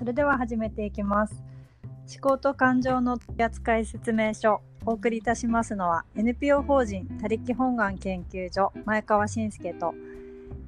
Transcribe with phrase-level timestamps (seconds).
[0.00, 1.44] それでは始めていきます
[2.10, 9.92] 思考と感情の取扱説明書お送りいたしますのは NPO 法人他力本願研究所前川信介と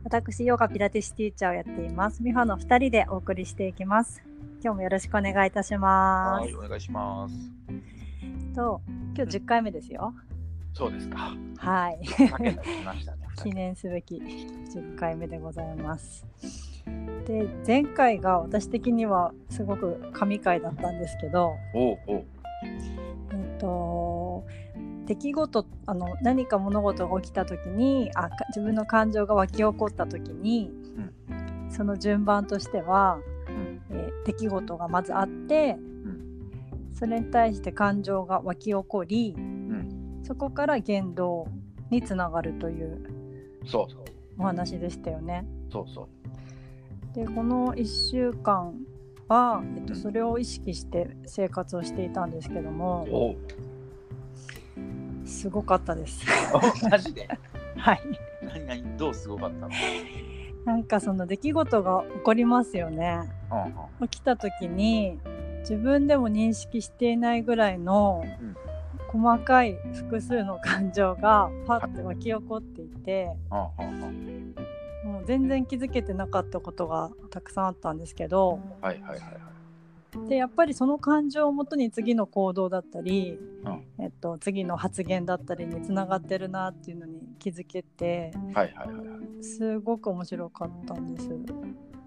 [0.04, 4.22] 私ヨガピラティスティーチャーをやっています美穂の2人でお送りしていきます
[4.62, 7.34] 今日もよろしくお願いいたしますはい、お願いします。
[8.54, 8.82] と
[9.16, 10.12] 今日10回目ですよ
[10.74, 11.36] そうですか。
[11.58, 12.00] はい。
[13.42, 16.26] 記念すべき10回目でございます。
[17.26, 22.24] で前回が私的にはすごく神回だったんですけど、おうおう。
[22.64, 24.44] えっと
[25.06, 30.70] 出来事あの何か物事が起きた時にあか自分の感情が湧き起こった時に、
[31.70, 33.18] その順番としては、
[33.90, 35.76] えー出来事がまずあって、
[36.92, 39.36] それに対して感情が湧き起こり、
[40.22, 41.48] そこから言動
[41.90, 43.04] につながるという
[43.66, 44.04] そうそう。
[44.38, 45.44] お話でしたよね。
[45.72, 46.08] そうそう。
[47.14, 48.74] でこの1週間
[49.28, 53.36] は、えっと、うんそれを意識して生活をしていたんですけども。
[55.24, 56.24] すごかったです。
[56.52, 57.28] おマジで？
[57.76, 58.00] はい、
[58.42, 59.70] 何何どうすごかったの？
[60.64, 63.20] なんかその出来事が起こりますよね。
[63.50, 63.64] うん
[64.02, 64.08] うん。
[64.08, 65.18] 起きた時に
[65.60, 68.56] 自分でも認識していないぐらいのうん
[69.08, 73.30] 細かい複数の感情がパッと湧き起こっていて
[75.26, 79.26] 全然気づけてなかったことがたくさんあったんですけどはいはいはいは
[80.26, 80.28] い。
[80.28, 89.02] でやっぱりその感情をもとに次の行動だったり、うんえっと、次の発言だったりにつながってるなっていうのに気づけてはいはいはいは
[89.40, 89.42] い。
[89.42, 91.30] すごく面白かったんです。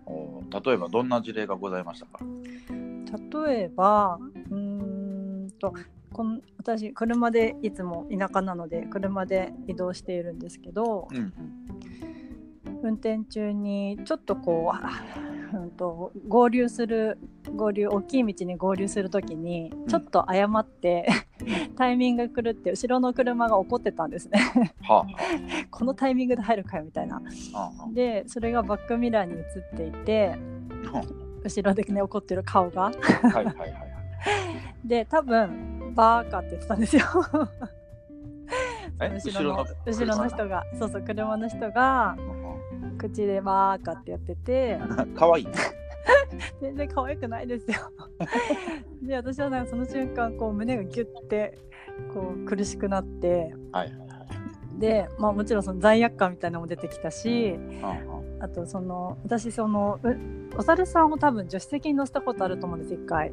[0.05, 2.19] おう例えばどんな事例がございましたか？
[3.43, 4.19] 例えば
[4.51, 5.73] うーんと
[6.13, 11.33] この私車でいつも田舎なので車で移動しているんですけどうん
[12.85, 15.03] 運転中にちょっとこうあ
[15.53, 17.17] うんと合流する
[17.55, 21.07] 合流大きい道に合流する時にちょっと誤って、
[21.75, 24.39] タイミング狂って後ろの車が怒ってたんですね。
[24.83, 25.05] は
[25.71, 27.21] このタイミングで入るかよみたいな。
[27.53, 27.59] あ。
[27.59, 30.35] はでそれがバックミラーに映っていて
[30.93, 31.01] あ。
[31.43, 32.83] 後ろでね怒ってる顔が。
[32.83, 32.95] はい
[33.31, 33.73] はいはいはい。
[34.83, 37.03] で多分バーカって言ってたんですよ。
[39.01, 39.09] え？
[39.09, 40.63] 後ろの後ろの人が。
[40.77, 42.15] そうそう車の人が
[42.95, 44.79] 口でバーカってやってて
[45.15, 45.47] かわいい。
[46.61, 47.77] 全然可愛くないですよ
[49.01, 51.57] で私はなんかその瞬間こう胸がギュッて
[52.13, 54.05] こう苦しくなってはいはいは
[54.77, 54.79] い。
[54.79, 63.31] で、まあ、もちろんその罪悪感みたいなのも出てきたしうんうんあとその私そのうお猿さんを多分助手席に乗せたことあると思うんです一回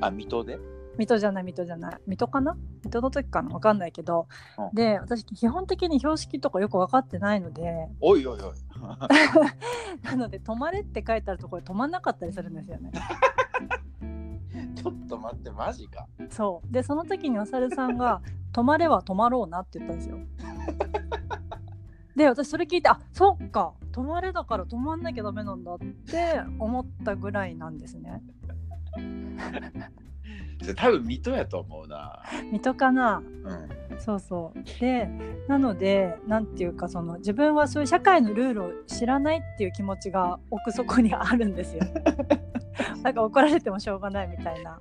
[0.00, 0.58] あ、水戸で？
[0.98, 2.56] 水戸じゃない水戸じゃない水戸かな？
[2.84, 3.50] 水戸の時かな？
[3.50, 4.74] 分かんないけど、うん。
[4.74, 7.88] で私基本的に標識とかよく分かってないので。
[8.00, 8.54] おいおいおい。
[10.02, 12.92] なので止まれって書いてあるところで止まんなかったりするんですよね。
[14.76, 16.06] ちょっと待って、マジか。
[16.30, 16.72] そう。
[16.72, 20.18] でその時にお猿さんが「止まれは止まろうな」って言ったんですよ。
[22.14, 23.74] で私それ聞いてあそっか。
[23.92, 28.22] 止まれだから止まんなきゃダメなんだって思ったぐらいなんですね
[30.76, 32.22] 多分水戸やと思うな。
[32.50, 33.68] 水戸かなうん。
[33.98, 35.08] そうそうで
[35.48, 41.82] なのでなんていうかその自分はそういう社会のルールを知らないっていう気持ちが奥底にあるんですよ
[43.02, 44.78] なんか怒られてもしょうがないみたいな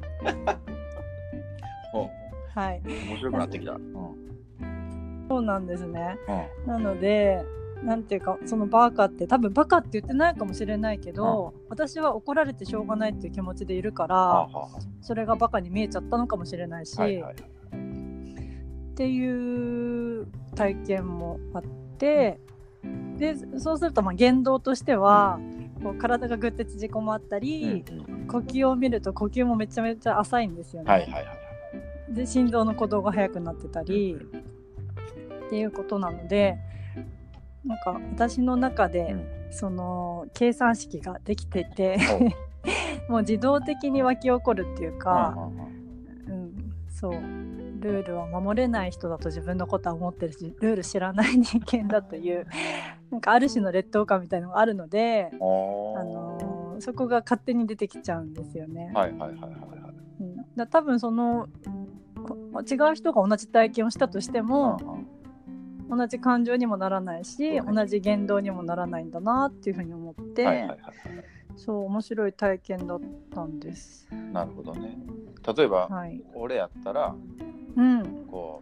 [1.94, 2.10] お
[2.54, 3.74] はい面白くなってきた。
[3.74, 5.26] うん。
[5.30, 6.18] そうなんですね
[6.66, 6.72] うん。
[6.72, 7.44] なので
[7.84, 14.70] なんていうかそのバカって多分バカって言ってないかもしれないけど、私は怒られてしょうがないっていう気持ちでいるから、はあは
[15.02, 17.34] それがバカに見えちゃったのかもしれないし、あはいはいはい。
[17.34, 21.64] っていう体験もあっ
[21.98, 22.40] て
[23.18, 25.38] でそうするとまあ言動としては
[25.84, 30.92] こう体がぐって縮こまったり、うん呼吸を見ると呼吸もめちゃめちゃ浅いんですよね。
[30.92, 31.26] はいはいはい。
[32.10, 34.16] で心臓の鼓動が速くなってたり
[35.46, 36.58] っていうことなので
[37.66, 39.36] なんか私の中で、うん。
[39.52, 41.98] その計算式ができてて
[43.08, 45.34] もう自動的に湧き起こるっていうか、
[46.28, 46.54] うんうん
[46.90, 47.14] そう。
[47.14, 52.48] ルールは守れない人だと自分のことは思ってるしルール知らない人間だという
[53.12, 58.92] なんかある種の劣等感みたいのがあるので、あのーそこが勝手に出てきちゃうんですよね。
[58.94, 59.52] はいはいはいはいはい。
[60.20, 61.48] うん、だ多分その
[62.26, 64.95] こ違う人が同じ体験をしたとしても、
[65.90, 70.80] 同じ感情にもならないし、ね同じ言動にもならないんだなっていうふうに思って、はいはいはい
[71.58, 73.02] そう面白い体験だっ
[73.34, 74.08] たんです。
[74.12, 74.22] はい。
[74.34, 74.98] なるほどね。
[75.56, 76.22] 例えば、はい。
[76.34, 77.16] 俺やったら
[77.78, 78.26] うん。
[78.30, 78.62] こ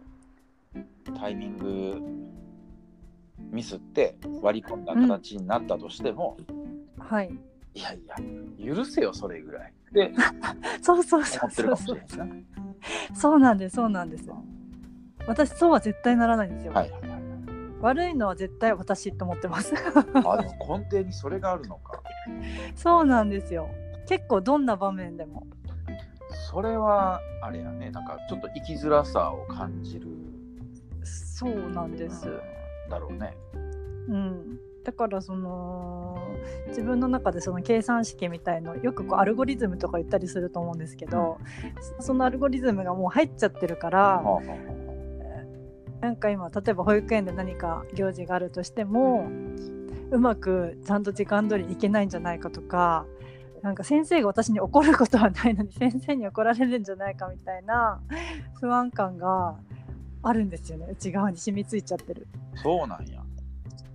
[0.76, 2.00] うタイミング
[3.50, 6.36] ミスって割り込んだ形になったとしても、
[6.98, 7.36] はい。
[7.74, 10.12] いやいや許せよそれぐらいで
[10.80, 12.44] そうそうそう思ってるかもしそうそうれない
[13.14, 14.30] そうなんですそうなんです
[15.26, 17.13] 私そうは絶対ならないんですよ、はいはいはい
[17.84, 19.74] 悪いのは絶対私と思ってます。
[19.76, 22.02] あでも根底にそれがあるのか。
[22.74, 23.68] そうなんですよ。
[24.08, 25.46] 結構どんな場面でも。
[26.50, 27.90] それはあれやね。
[27.90, 30.08] なんかちょっと生きづらさを感じる。
[31.04, 32.40] そうなんです、うん。
[32.88, 33.36] だろうね。
[34.08, 36.18] うん、だからその
[36.68, 41.38] 自分の中でその計算式みたいのよくこうアルゴリズムとか言ったりすると思うんですけど、
[41.98, 44.40] そそのアルゴリズムがもう入っちゃってるから、はあは
[46.04, 49.26] なんか今例えば保育園で何か行事があるとしても、
[50.10, 53.06] うまくちゃんと時間通りに行けないんじゃないかとか
[53.62, 58.02] なんか先生が私に怒ることはないのに 先生に怒られるんじゃないかみたいな
[58.60, 59.56] 不安感が
[60.22, 62.28] あるんですよね内側に染みついちゃってる。
[62.54, 63.22] あそうなんや。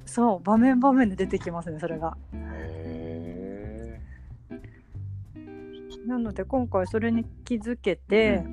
[0.08, 2.18] そう場面場面で出てきますねそれが。
[2.34, 4.02] へ
[6.08, 8.44] なので今回それに気づけて、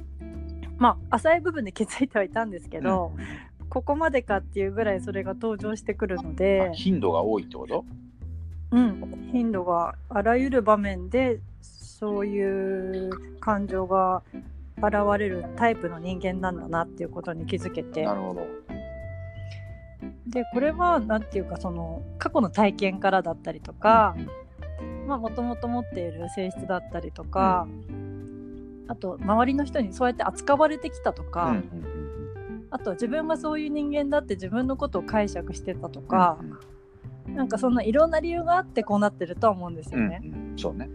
[0.78, 3.12] まあ浅い部分で気づいてはいたんですけど、
[3.69, 7.84] ここまでかっていうぐらいそれが登場してくるのえで、頻度が多いってこと？
[8.73, 14.23] うん、頻度があらゆる場面でそういう感情が
[14.78, 18.05] 現れるタイプの人間なんだなっていうことに気づけて。
[18.05, 18.46] なるほど。
[20.26, 24.17] でこれは何ていうかその過去の体験からだったりとか
[25.06, 27.67] もともと持っている性質だったりとか、
[28.88, 31.96] あと周りの人にそうやって扱われてきたとか、うんうん
[32.70, 36.38] あと自分がそういう人間だって自分のことを解釈してたとか、
[37.26, 40.20] なんかそんないろんな理由があってこうなってるとは思うんですうんうんよね。
[40.22, 40.58] うん。
[40.58, 40.90] そうね。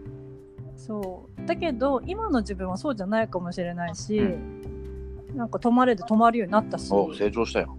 [0.76, 1.46] そう。
[1.46, 6.92] だけど今の自分はそうじゃないかもしれないし、うなんか止まれで止まるようになったし。
[6.92, 7.76] お成長したよ。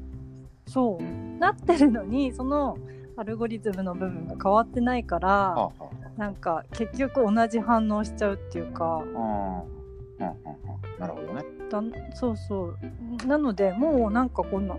[0.68, 1.40] そう。
[1.40, 2.78] なってるのにその
[3.16, 8.86] アルゴリズムの部分が変わってないから、はあはなんか結局同じ反応しちゃうっていうか。
[8.86, 9.83] あはあ
[10.20, 11.00] うんうんうん。
[11.00, 11.44] なるほどね。
[11.70, 11.82] だ
[12.16, 13.28] そうそう。
[13.28, 14.76] なのでもうなんかこんな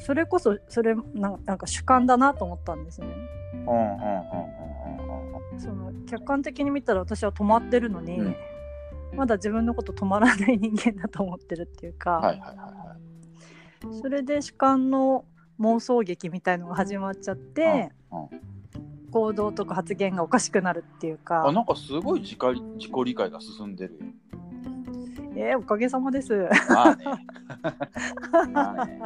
[0.00, 3.08] それこそそれなんなんか主観だなと思ったんですね。
[3.52, 8.36] うんうんうんうんうんその客観的に見たら私は止まってるのに、うん。
[9.14, 12.96] まだ自分のこと止まらない人間だと思ってるっていうか、はいはいはいは
[14.02, 15.24] それで主観の
[15.60, 18.28] 妄想劇みたいのが始まっちゃって、うんうん
[19.14, 21.46] 行動とか発言がおかしくなるっていうか。
[21.46, 22.38] あなんかすごい自己
[22.74, 24.00] 自己理解が進んでるよ
[25.36, 26.48] えーおかげさまです。
[26.68, 27.04] まあね。
[28.52, 29.00] まあね。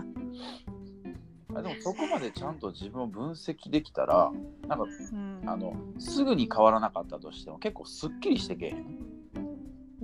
[1.55, 4.31] あでもそこまでちゃんと自分を分析できたら
[4.67, 5.43] なんかうん。
[5.47, 8.73] あのすぐに変わらなかったとしても結構すっきりしてけえへ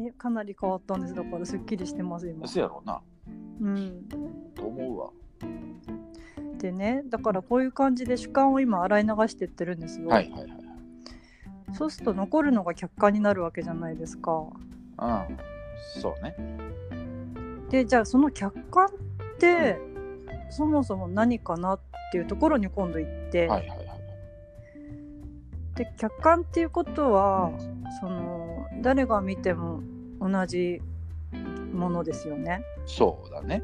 [0.02, 0.08] ん？
[0.08, 1.14] えかなり変わったんです。
[1.14, 2.46] だからすっきりしてます今。
[2.46, 3.00] そやろうな。
[3.60, 4.04] うん、
[4.54, 5.10] と思うわ。
[6.58, 10.08] でねだからこういう感じで主観を今洗い流してってるんですよ。
[10.08, 10.60] はいはいはいはい。
[11.72, 14.32] そうすると残るのが客観になるわけじゃないですか。
[14.32, 15.36] うん
[16.00, 16.36] そうね。
[17.70, 18.90] でじゃあその客観っ
[19.38, 19.78] て
[20.50, 21.80] そもそも何かなっ
[22.12, 23.84] ていうところに今度行って、はいはいはい
[25.74, 27.50] で客観っていうことは
[28.00, 29.80] その誰が見ても
[30.20, 30.80] 同じ
[31.72, 32.62] ものですよね。
[32.86, 33.62] そうだね。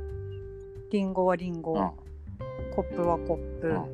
[0.90, 2.74] リンゴはリンゴ、うん。
[2.74, 3.84] コップはコップ、うん。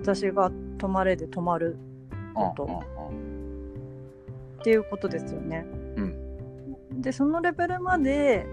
[0.00, 1.76] 私が止まれで止まる
[2.34, 2.82] こと。
[4.60, 5.64] っていうことですよね。
[7.00, 8.46] うんでそのレベルまで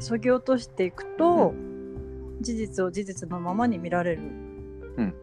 [0.00, 1.52] そぎ落としていくと、
[2.40, 4.22] 事実を事実のままに見られる。
[4.22, 5.14] うん。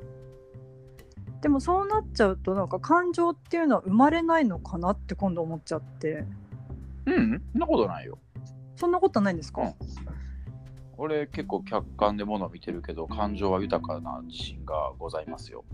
[1.41, 6.25] でもそうなっちゃうとなんか感情っていうのは生まれないのかなって今度思っちゃって。
[7.07, 7.13] うん。
[7.13, 8.19] うんそんなことないよ。
[8.75, 9.73] そんなことないんですか、うん。
[10.97, 15.65] 俺結構客観でものを見てるけど感情は豊かな自信がございますよ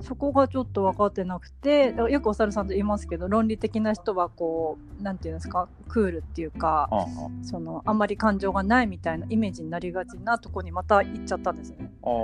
[0.00, 11.90] そこがちょっと分かってなくてだからよくお猿さんと言いますけど論理的な人はこうなんていうんですかクールっていうかうんうんそのあんまり感情がないみたいなイメージになりがちなとこにまた行っちゃったんですね。
[12.02, 12.14] あああ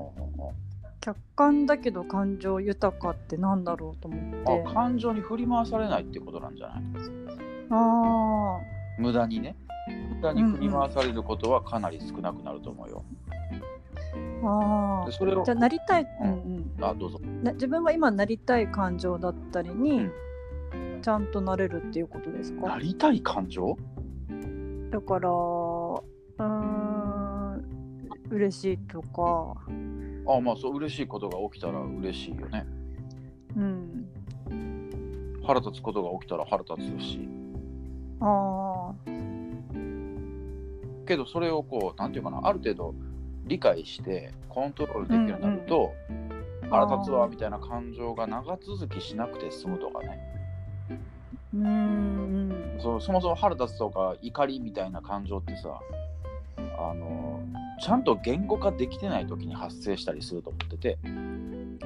[0.00, 0.52] ああ
[1.00, 4.66] 客観だけど感情豊かってなんだろうと思って。
[4.68, 6.82] ああ感情に振り回されないってことなんじゃない？
[7.70, 8.58] あ
[8.98, 9.56] 無駄にね。
[10.14, 13.81] 無駄に振り回されることはかなり少なくなると思うよ、ー
[14.44, 15.42] あでそれを。
[15.42, 16.30] ーじゃあなりたい、ううん
[16.78, 16.84] ん。
[16.84, 17.20] あどうぞ。
[17.54, 20.08] 自分が今なりたい感情だったりに、
[21.00, 22.68] ちゃんとなれるっていうことですか？
[22.68, 23.76] なりたい感情？
[24.90, 27.64] だからうーん
[28.30, 29.54] 嬉しいとか。
[30.28, 32.66] あまあそう嬉しいことが起きたら嬉しいよね。
[33.56, 34.08] うん。
[35.44, 37.28] 腹立つことが起きたら腹立つし。
[38.20, 38.94] あ
[41.04, 42.94] けどそれをこうなんていうかなある程度
[43.46, 45.92] 理解してコントロールできるようになると、
[46.70, 50.18] 腹立つわみたいな感情が長続きしなくて済むとかね。
[51.54, 51.68] うんう
[52.78, 52.80] ん。
[52.80, 55.80] そうそもそも腹立つとか怒りみたいな感情ってさ
[56.78, 57.40] あの
[57.80, 60.98] ちゃんと言語化できてない時に発生したりすると思ってて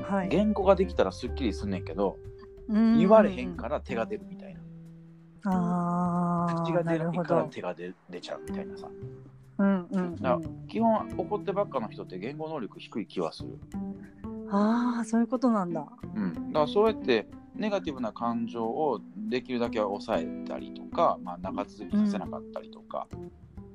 [0.08, 0.28] はい。
[0.28, 2.16] 言語ができたらすっきりすんねんけど
[2.68, 4.60] うん言われへんから手が出るみたいな。
[5.48, 8.88] あ口が出るから手が出出ちゃうみたいなさ
[9.58, 13.58] うんうんだからうん基本怒ってばっかの人って言語能力低い気はする、
[14.50, 15.86] ああそういうことなんだ。
[16.14, 23.08] うん、だからそうやってネガティブな感情をできるだけ抑えたりとか、まあ、長続きさせなかったりとか、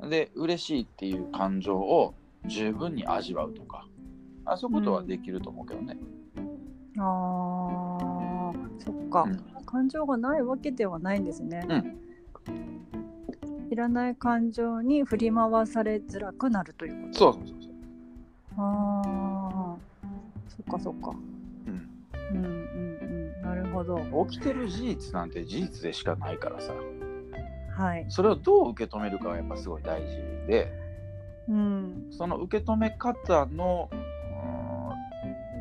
[0.09, 2.13] で嬉しいっていう感情を
[2.45, 3.88] 十分に味わうとか。
[4.43, 5.97] あそういうことはできると思うけどね、
[6.97, 9.65] あーそっか、うん。
[9.65, 11.97] 感情がないわけではないんですね、うん
[13.72, 17.18] いらない感情に振り回されづらくなるということ。
[17.18, 17.72] そうそうそうそう、
[18.58, 19.01] あ
[19.74, 19.75] あ
[20.50, 21.16] そっかそっか。
[21.68, 21.90] うん、
[22.36, 23.42] うんうんうん。
[23.42, 24.28] なるほど。
[24.28, 26.74] 起きてる事実なんて事実でしかないからさ。
[27.78, 28.06] はい。
[28.10, 30.70] それをどう受け止めるかがやっぱすごい大事で。
[31.48, 32.08] うん。
[32.12, 34.01] その受け止め方のうん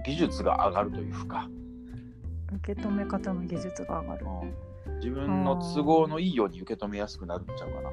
[0.02, 1.48] 技術が上がるというか、
[2.54, 4.26] 受け止め方の技術が上がる
[5.00, 7.90] 自分の都合のいいように受け止めやすくなるんちゃうかな。
[7.90, 7.92] う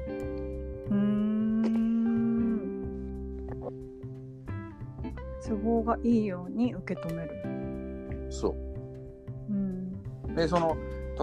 [0.90, 1.28] ーん。
[5.46, 8.26] 都合がいいように受け止める。
[8.30, 8.54] そ
[9.48, 9.52] う。
[9.52, 9.98] ん。
[10.30, 10.34] う。
[10.34, 10.76] で、その、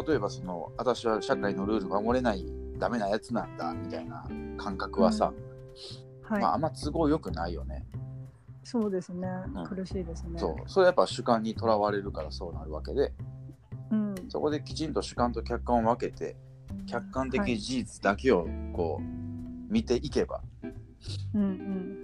[0.08, 2.44] 例えばその、私は社会のルール守れない、
[2.80, 4.26] ダメなやつなんだ、みたいな
[4.58, 5.32] 感覚はさ、
[6.24, 7.86] はい、まあ、あんま都合良くないよね。
[8.64, 9.68] そうですね、うん。
[9.68, 10.40] 苦しいですね。
[10.40, 10.64] そう。
[10.66, 13.25] それやっぱ主観にとらわれるからそうなるわけで、うん
[14.36, 16.36] そこできちんと主観と客観を分けて、
[16.88, 19.04] 客観的事実だけをこう、
[19.72, 20.42] 見ていけば、
[21.34, 21.98] うんん。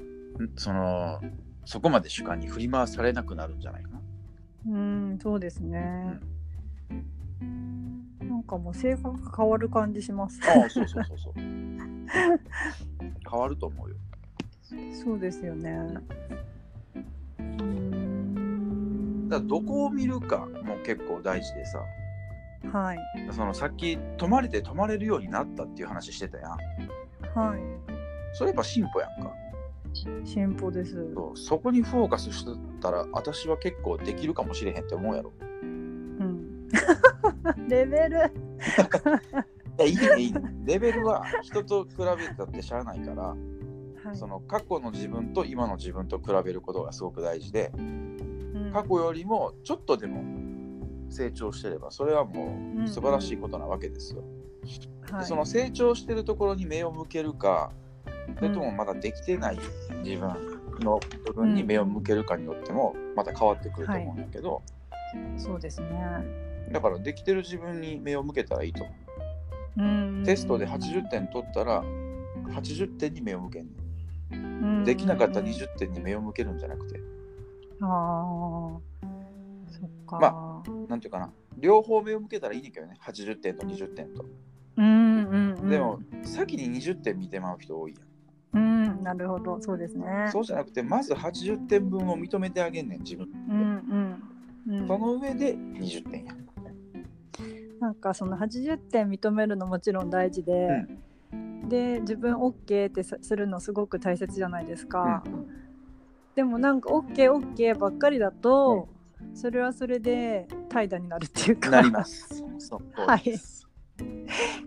[0.56, 1.20] その、
[1.66, 4.02] そこまで主観に振り回されなくなるんじゃないかな。
[4.68, 4.74] うん
[5.12, 6.22] うんそうですね、
[8.22, 10.40] なんかもう性格が変わる感じします。
[10.48, 11.34] ああ、そうそうそうそう。
[13.30, 13.96] 変わると思うよ。
[15.04, 15.78] そうですよね。
[19.28, 21.84] だどこを見るかも結構大事でさ
[22.70, 23.00] はい。
[23.32, 26.52] そのさっき泊まれて泊まれるようになったっていう話してたやん。
[27.36, 27.60] はい。
[28.34, 29.34] それやっぱ進歩やんか。
[30.24, 31.14] 進歩です。
[31.14, 32.52] そうそこにフォーカスして
[32.82, 35.34] たら私は結構できるかもしれへんって思うやろ。
[35.62, 36.68] うん。
[37.68, 38.18] レベル。
[39.80, 40.42] いやいいねいいね。
[40.66, 43.36] レベルは人と比べたってしゃあないからは
[44.14, 44.16] い。
[44.16, 48.72] その過去の自分と今の自分と比べることがすごく大事でうん。
[48.74, 50.24] 過去よりもちょっとでも
[51.12, 54.24] 成長してればそれはもう素晴らしいことなわけですよ、
[55.12, 55.20] はい。
[55.22, 57.72] でその成長してるところに目を向けるか
[58.38, 59.60] それともまだできてない
[60.04, 64.62] 自分の部分に目を向けるかによってもまた変わってくると思うんだけど、
[65.38, 65.90] そうですね。
[66.72, 68.94] だからできてる自分に目を向けたらいいと思
[69.78, 69.82] う。
[69.82, 70.24] うん。
[70.26, 71.84] テストで80点取ったら
[72.48, 73.72] 80点に目を向けんね
[74.32, 74.82] うん。
[74.82, 77.00] んできなかった20点に目を向けるんじゃなくて。
[77.82, 78.91] ああ
[80.10, 81.32] まなんていうかな。
[81.58, 82.98] 両方目を向けたらいいねんけどね。
[83.02, 84.26] 80点と20点と、
[84.78, 85.70] うんうんうん。
[85.70, 88.06] でも先に20点見てまう人多いやん。
[88.54, 89.62] うんなるほど。
[89.62, 90.30] そうですね。
[90.32, 94.22] そうじゃなくてまず80点分を認めてあげんねん自分うん
[94.68, 94.88] うんうん。
[94.88, 96.34] その上で20点や。
[97.80, 100.86] なんかその80点認めるのもちろん大事で、
[101.68, 105.24] で自分 OK ってさするのすごく大切じゃないですか、
[106.36, 108.88] でもなんか OKOK ばっかりだと、
[109.34, 111.70] それはそれで怠惰になるっていうか。
[111.70, 112.44] なります。
[112.94, 113.34] はい。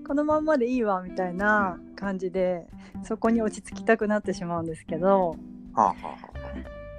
[0.06, 2.66] このまんまでいいわみたいな感じで
[3.02, 5.36] そこに落ち着きたくなってしまうんですけど。
[5.74, 6.18] はあはあは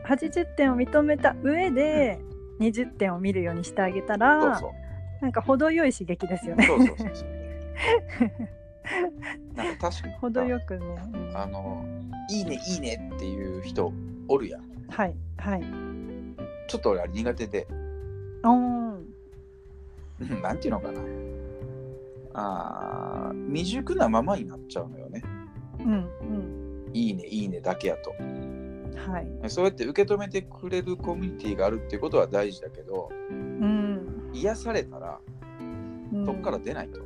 [0.05, 2.19] 80点を認めた上で
[2.59, 4.71] 20点を見るようにしてあげたあらそう
[5.21, 6.65] なんか程よい刺激ですよね。
[6.65, 7.29] そうそうそうそうそう。
[9.55, 10.13] なんか確かに。
[10.15, 11.38] 程よくね、うん。
[11.38, 11.85] あの
[12.29, 13.91] いいねいいねっていう人
[14.27, 14.62] おるやん。
[14.89, 15.63] はいはい
[16.67, 17.67] ちょっと俺あれ苦手で、
[20.41, 21.01] なんていうのかな。
[22.38, 25.24] あー未熟なままになっちゃうのよね。
[25.79, 28.13] うんいいねいいねだけやと。
[28.19, 35.19] うんはいそうやって受け止めてくれるコミュニティがあるっていうことは大事だけど、うん、癒されたら
[36.12, 37.00] うん、そこから出ないと。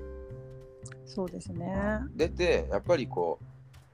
[1.05, 1.75] そうですね
[2.15, 3.45] 出てやっぱりこう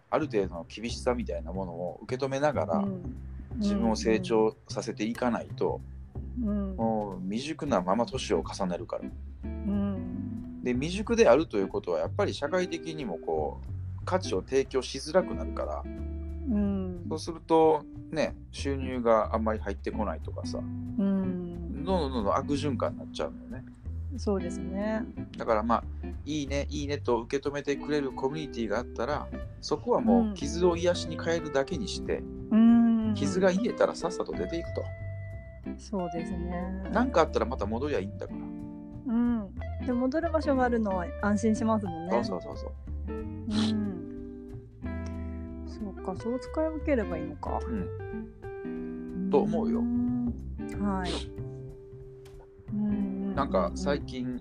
[0.09, 3.15] ある程度の厳しさみたいなものを受け止めながら、うん
[3.57, 5.81] 自分を成長させていかないと、
[6.41, 9.03] うんもう未熟なまま年を重ねるから。
[9.45, 13.61] うんで未熟であるということはやっぱり社会的にもこ
[14.01, 23.63] う価値を提供しづらくなるからうんそうするとね収入があんまり入ってこないとかさうんどんどんどん悪循環になっちゃうのよね。
[24.17, 25.03] そうですね。
[25.37, 25.83] だからまあ
[26.25, 29.27] いいねいいねと受け止めてくれるコミュニティがあったら
[29.61, 32.84] そこはもう傷を癒しに変えるだけにして、うん。
[33.15, 34.83] 傷が癒えたらさっさと出ていくと
[35.77, 36.83] そうですね。
[36.91, 39.55] 何かあったらまた戻りゃいいんだから、うん。
[39.85, 42.11] で戻る場所があるのは安心しますもんね。
[42.11, 43.45] そうそうそうそううん。
[45.67, 47.59] そうか、そう使い分ければいいのか。
[47.67, 50.33] うんと思うよん
[50.79, 51.11] はい。
[52.73, 54.39] うんなんか最近、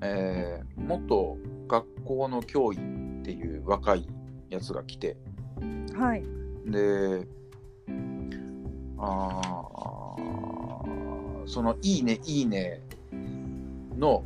[0.00, 1.36] えー元
[1.68, 4.06] 学校の教員っていう若い
[4.50, 5.16] やつが来て
[5.98, 6.24] はい。
[6.66, 7.26] で
[8.98, 12.80] あーその「いいねいいね」
[13.96, 14.24] の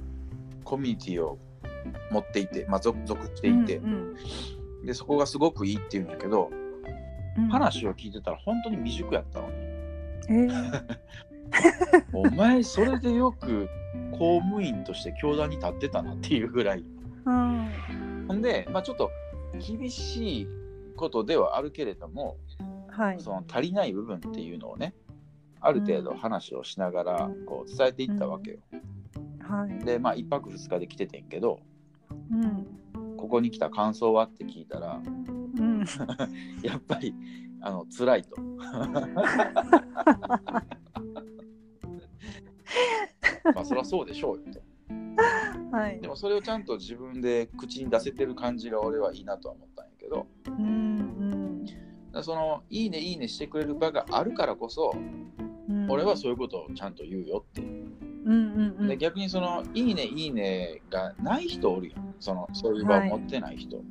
[0.65, 1.39] コミュニティを
[2.11, 4.17] 持っていて、まあ、属属していて、うん
[4.85, 6.51] でそこがすごくいいっていうんやけど
[7.39, 9.49] うん、話を聞いてたら本当に未熟やったの。
[9.49, 9.55] に
[10.29, 10.85] えー、
[12.13, 13.69] お前それでよく
[14.13, 16.85] 公務員として教壇に立ってたなっていうぐらい。
[17.25, 17.71] うん。
[18.29, 19.11] ほんで、まあ、ちょっと
[19.59, 20.49] 厳しい
[20.97, 22.37] ことではあるけれども
[22.91, 23.21] はい。
[23.21, 24.95] その足りない部分っていうのをね
[25.61, 28.59] ある程度話をしながらこう伝えていったわけよ。
[29.41, 29.85] はい。
[29.85, 31.61] でまあ1泊2日で来ててんけど
[32.31, 32.67] うん。
[33.17, 35.85] ここに来た感想はって聞いたらうん。
[36.63, 37.15] やっぱり
[37.61, 38.37] あの辛いと。
[43.55, 45.77] まあそりゃそうでしょうよと。
[45.77, 46.09] はいで。
[46.09, 51.30] もそれをちゃんと自分で口に出せてる感じが俺はいいなとは思ったんやけどうん。
[52.23, 54.93] そのいいねいいねしてくれる場があるからこそ
[55.71, 55.91] うん。
[55.91, 57.87] 俺はそういうことをちゃんと言うよっていう。
[58.27, 58.89] うんうんうん。
[58.89, 63.83] で逆にそのいいねいいねがない人おるやんそのそういう場を持ってない人、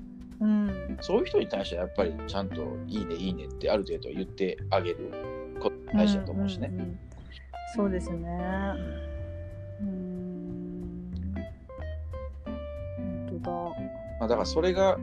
[0.42, 0.98] うん。
[1.02, 6.68] そういう人に対してはやっぱりちゃんといいねいいねってある程度言ってあげることが大事だと思うしね。
[6.68, 7.00] んんん
[7.76, 8.30] そうですね。
[9.82, 11.12] うん。
[13.30, 13.52] 本当
[14.20, 15.00] まあ、だからそれが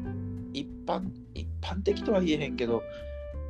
[0.52, 1.08] 一般
[1.40, 2.82] 一般的とは言えへんけど、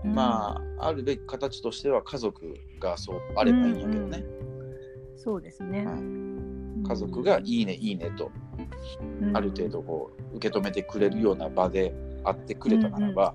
[0.05, 0.11] だ。
[0.11, 5.19] まああるべき形としては家族がそうあればいいんやけどね、あ。
[5.19, 5.85] そうですね。
[5.87, 6.85] うん。
[6.87, 8.31] 家族がいいねいいねと
[9.33, 13.35] ある程度こう受け止めてくれるような場であってくれたならば、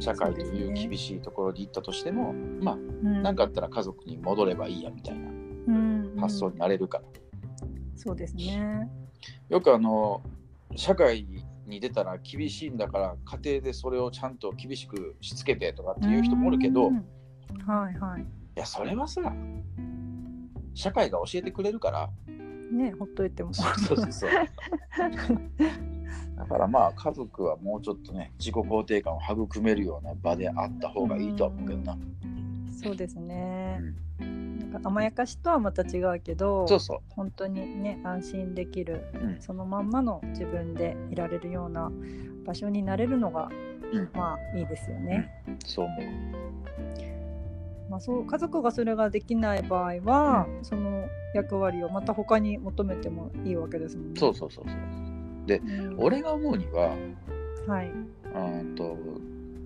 [0.00, 6.20] 社会という厳しいところに行ったとしても、まあうん、何かあったら家族に戻ればいいやみたいなうんうん。
[6.20, 7.04] 発想になれるから、
[7.96, 8.88] そうですね。
[9.48, 10.22] よくあの
[10.76, 11.26] 社会
[11.68, 16.90] に出たら厳しいんだから家庭でそれをちゃんと厳しくしつけてとかっていう人もおるけど、は
[17.90, 18.26] いはい。
[18.58, 19.32] やそれはさ
[20.74, 22.10] 社会が教えてくれるから
[22.70, 23.54] ね、ほっといても。
[23.54, 24.30] そうそうそうそう
[26.36, 31.98] だからまあ家族はもうちょっとね自己肯定感を育めるような場であった方がいいとは思うけどな、
[32.70, 33.80] そうですね。
[34.20, 36.98] なんか甘やかしとはまた違うけど、そうそう。
[37.10, 39.40] 本当にね安心できる、うん。
[39.40, 41.90] そのまんまの自分でいられるような
[42.44, 43.48] 場所になれるのが、
[43.92, 44.10] うん。
[44.14, 45.30] まあいいですよね。
[45.64, 46.04] そう思う。
[47.90, 54.20] まあ、そう家族がそれができない場合は、その役割をまた他に求めてもいいわけですもんね。
[54.20, 54.74] そうそうそうそう。
[54.74, 55.96] うん。
[55.98, 56.94] 俺が思うには
[57.66, 57.90] はい。
[57.90, 58.96] うんと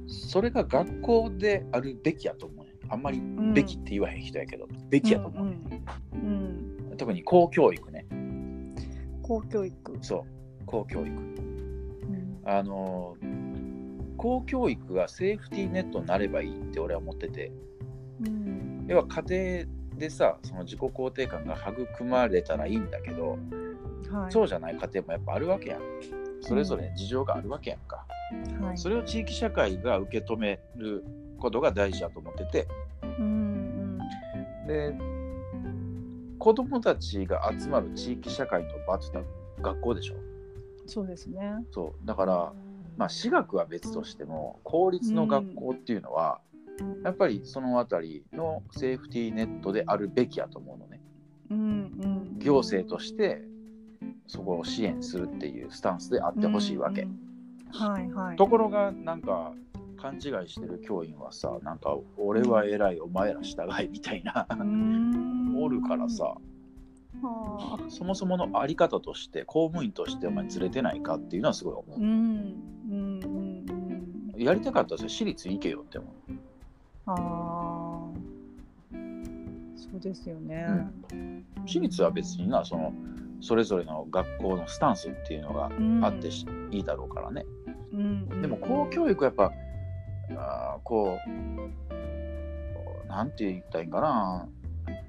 [0.07, 2.62] それが学校であるべきやと思う。
[2.62, 2.62] ね
[2.93, 3.55] あんまりん。
[3.55, 5.47] べきって言わへん人やけど、べきやと思う。
[5.47, 6.81] ね、うん。
[6.91, 6.97] うん。
[6.99, 8.05] 特に公教育ね。
[9.23, 9.99] 公教育。
[10.03, 10.27] そ
[10.61, 10.65] う。
[10.67, 11.09] 公教育。
[11.11, 12.41] うん。
[12.45, 13.17] あの
[14.19, 17.51] 公教育がセーフティーネットになればいいって俺は思ってて。
[18.25, 18.85] うん。
[18.87, 23.39] 要は家庭でさその自己肯定感が育まれたらいいんだけど、
[24.11, 25.81] はい、そうじゃない家庭もやっぱあるわけやん。
[26.43, 28.05] それぞれ事情があるわけやんか、
[28.61, 31.05] はい、それを地域社会が受け止める
[31.43, 32.69] ことが大事だと思ってて。
[33.03, 33.99] うん
[34.67, 34.95] で
[36.39, 39.17] 子供たちが集まる地域社会の場って
[39.61, 40.15] 学校でしょ？
[40.15, 41.65] うん、そうですね。
[41.71, 42.07] そう。
[42.07, 42.53] だから
[42.97, 46.41] まあ私学は別としても公立の学校っていうのは、
[47.05, 51.01] やっぱりそのあたりのセーフティーネットであるべきやと思うのね。
[51.51, 51.63] うんう
[52.35, 53.45] ん、行政として
[54.27, 57.71] そこを支援するっていうスタンスであってほしいわけ、うんうん。
[57.71, 58.37] はいはい。
[58.37, 59.53] ところがなんか
[60.03, 64.49] 勘違いしてる教員はさなんか俺は偉いお前ら従いみたいな。
[65.57, 66.25] おるからさ。
[66.25, 67.79] はあ。
[67.89, 72.01] そもそものあり方として公務員としてお前ずれてないかっていうのはすごい思う。
[72.01, 72.03] ん。
[72.03, 73.21] うん。
[73.21, 74.35] うん。
[74.37, 76.33] うやりたかったら私立行けよって思う。
[77.07, 78.23] ああ。
[79.77, 80.67] そうですよね。
[81.65, 82.93] 私立は別になその
[83.41, 86.05] それぞれの学校のスタンスっていうのがうん。
[86.05, 87.45] あってし、いいだろうからね。
[87.93, 88.29] うん。
[88.31, 88.43] うん。
[88.43, 89.53] でも公教育はやっぱ
[90.39, 94.49] あーこうなんて言ったらいいんかな。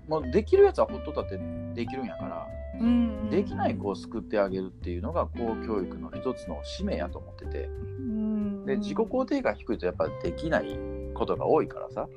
[0.07, 1.39] もうできるやつはほっとったって
[1.73, 2.47] できるんやから、
[2.79, 2.87] うん
[3.23, 3.29] うん。
[3.29, 7.69] できない子を救ってあげるっていうのが公教育の一つの使命やと思ってて。
[7.99, 8.65] うん。
[8.65, 10.77] で自己肯定感低いとやっぱできない
[11.13, 12.07] ことが多いからさ。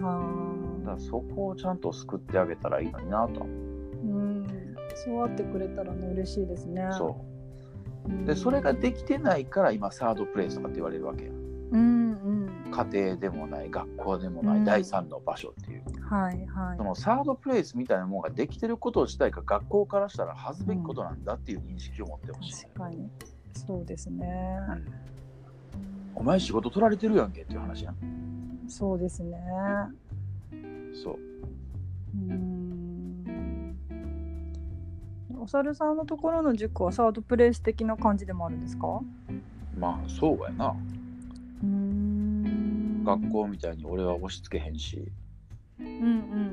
[0.00, 3.40] あだからそこをちゃんと救ってあげたらいいのになと。
[3.40, 4.46] ーうん。
[4.94, 6.86] そうあってくれたらね嬉しいですね。
[6.92, 7.16] そ
[8.06, 8.10] う。
[8.10, 8.24] うん。
[8.24, 14.62] でそれができてないから今サードプレイスとかって言われるわけやうんうん家庭でもない学校でもなうん。
[14.62, 16.78] い第三の場所っていう、はいはい。
[16.78, 23.10] そのサードプレイスみたいなものができてること自体が学校からしたら恥ずべきことなんだっていう認識を持ってほしい、確かに。
[23.52, 24.58] そうですね。
[24.68, 24.84] うん。
[26.16, 27.96] お前仕事取られてるやんけっていう話やん。
[28.68, 29.38] そうですね。
[31.02, 31.18] そう。
[32.14, 33.76] うん。
[35.38, 39.00] お猿さんのところの塾はサードプレイス的な感じでもあるんですか？
[39.76, 40.68] まあそうやな。
[40.68, 40.93] うん
[43.04, 45.12] 学校みたいに俺は押し付けへんし。
[45.78, 45.90] うんう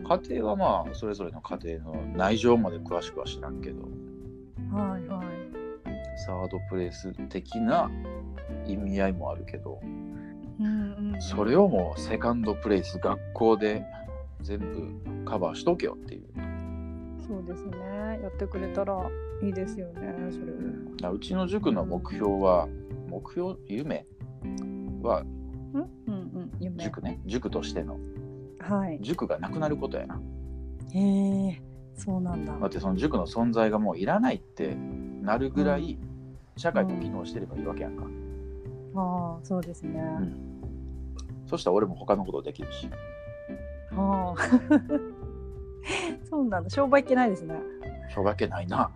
[0.02, 0.04] ん。
[0.04, 3.82] 家庭はまあそれぞれの家庭の内情まで詳しくは知らんけど。
[4.76, 6.20] はいはい。
[6.26, 7.90] サードプレイス的な
[8.68, 9.80] 意味合いもあるけど。
[10.60, 11.22] うんうん。
[11.22, 13.84] それをもうセカンドプレイス学校で
[14.42, 16.24] 全部カバーしとけよっていう、
[17.28, 18.20] そうですね。
[18.22, 19.10] やってくれたら
[19.42, 21.14] いいですよねそれを。
[21.14, 22.68] うちの塾の目標は
[23.08, 24.06] 目標夢
[25.02, 25.41] はうんうんうん夢
[26.82, 27.20] 塾ね。
[27.26, 28.00] 塾としての。
[28.60, 29.00] はい。
[29.02, 30.20] 塾がなくなることやな。
[30.94, 31.62] へえ
[31.96, 32.58] そうなんだ。
[32.58, 34.76] だってその塾の存在がもういらないって
[35.22, 35.98] なるぐらい
[36.58, 38.04] 社会と機能してればいいわけやんか、
[38.96, 40.36] ああそうですね、ん。
[41.48, 42.90] そしたら俺も他のことできるし。
[43.96, 44.42] ああ。
[46.30, 46.70] そうなんだ。
[46.70, 47.56] 商売いけないですね。
[48.10, 48.90] しょうがけないな。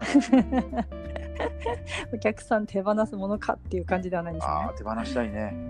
[2.12, 4.52] お客さん手放すものかっていう感じではないんですね。
[4.52, 5.54] あー手放したいね。
[5.54, 5.69] 手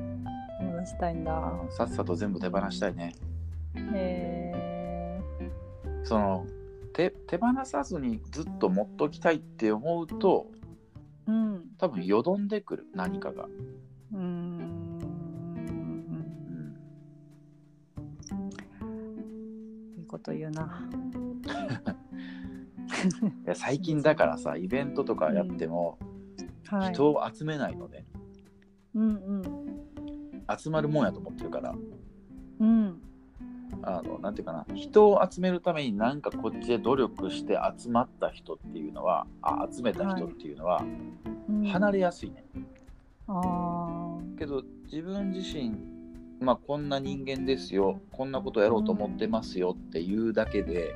[0.80, 1.32] 放したいんだ。
[1.62, 3.14] うんさっさと全部手放したいね。
[3.76, 5.20] へえ
[6.04, 6.46] その
[6.92, 10.46] 手手放さずにずっと持っときたいって思うと
[11.26, 11.70] うん。
[11.78, 14.20] 多分よどんでくる何かが、うーん。
[14.20, 14.24] う
[18.34, 19.98] ん。
[19.98, 20.88] いいこと言うな。
[23.44, 25.98] いや最近だからさイベントとかやっても
[26.66, 26.94] はい。
[26.94, 28.04] 人を集めないのね、
[28.94, 29.08] うん。
[29.10, 29.12] う
[29.42, 29.59] ん
[30.58, 31.74] 集まるもんやと思ってるから。
[32.60, 33.00] うん。
[33.82, 34.66] あのなんていうかな。
[34.74, 40.84] 人を集めるためになんかこっちで努力して集まった人っていうのはあ集めた人っていうのは
[41.48, 41.64] うん。
[41.64, 42.44] 離れやすいね、
[43.28, 45.76] あけど自分自身
[46.40, 48.00] まあこんな人間ですよ。
[48.10, 50.92] こんなことやろうと思ってますよっていうだけで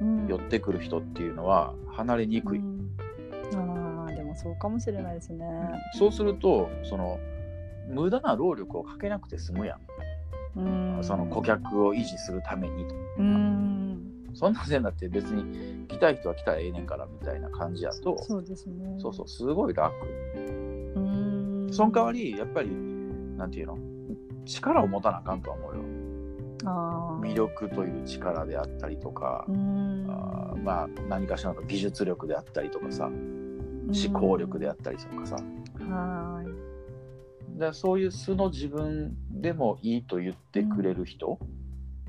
[0.00, 0.04] あ。
[0.04, 0.26] うん。
[0.28, 2.90] 寄ってくる人っていうのは離れにくい、うん。
[3.54, 5.46] ああでもそうかもしれないですね。
[5.98, 7.18] そうするとその
[7.88, 9.78] 無駄な労力をかけなくて済むや
[10.56, 10.60] ん、
[10.96, 11.04] うん。
[11.04, 13.98] その顧客を維持するためにとうん。
[14.34, 18.96] そんなせんだって別に来たい人は来たらええねんからみたいな感じやとそうですね。
[18.98, 19.92] そうそうすごい楽
[20.96, 21.68] うん。
[21.70, 22.70] その代わりやっぱり
[23.36, 23.78] なんていうの？
[24.44, 25.82] 力を持たなあかんとは思うよ
[26.64, 27.34] あー魅。
[27.34, 30.06] 力という力であったりとか、うん。
[30.08, 37.72] あーまあ何かしらの技術力であったりとかさ思考力であったりとかさ、はーい。
[37.72, 41.38] でそういう素の自分でもいいと言ってくれる人、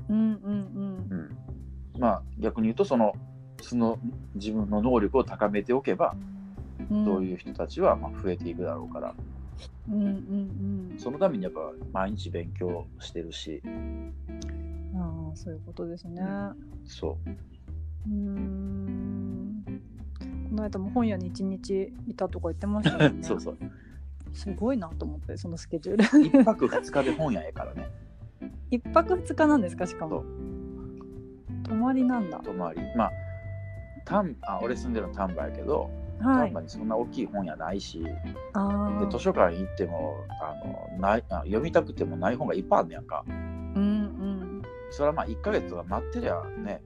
[0.08, 1.36] うんうんうん
[1.98, 3.14] まあ逆に言うとその
[3.60, 3.98] 素の
[4.34, 6.14] 自分の能力を高めておけば、
[6.90, 7.04] うん。
[7.04, 9.14] そういう人たちはまあ増えていくだろうから
[9.88, 10.08] うんうん
[10.90, 10.98] うん。
[10.98, 11.60] そのためにやっぱ
[11.92, 13.62] 毎日勉強してるし
[14.96, 16.22] ああそういうことですね。
[16.84, 19.64] そううーん
[20.50, 23.22] この間も本屋に一日いたとか言ってましたよね。
[23.24, 23.58] そうそう
[24.34, 26.26] すごいなと思ってそのスケジュール。
[26.26, 27.88] 一泊二日で本屋やからね
[28.70, 30.24] 一泊二日なんですかしかそもう。
[31.62, 32.38] 泊まりなんだ。
[32.40, 33.10] 泊まりまあ
[34.04, 35.88] 丹あ俺住んでるの丹波やけど
[36.20, 36.60] はい丹波。
[36.60, 38.04] にそんな大きい本屋ないし、
[38.52, 39.04] ああ。
[39.04, 46.82] で図書館行ってもあのないあ読みたくてもない本がいっぱいあるんねやんかうんそれはまあ1ヶ月とか待ってりゃね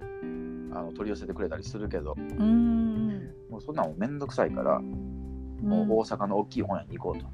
[0.73, 2.29] あの取り寄せてくれたりするけどうん。
[2.31, 5.61] うんもうそんなんもうめんどくさいから、うん。
[5.63, 7.27] もう大阪の大きい本屋に行こうと